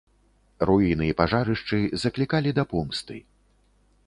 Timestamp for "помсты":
2.73-3.23